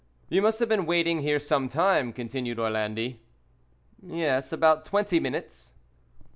"You 0.29 0.41
must 0.41 0.57
have 0.57 0.67
been 0.67 0.87
waiting 0.87 1.19
here 1.19 1.37
some 1.39 1.67
time," 1.67 2.11
continued 2.11 2.57
Orlandi. 2.57 3.19
"Yes, 4.01 4.51
about 4.51 4.83
twenty 4.83 5.19
minutes." 5.19 5.73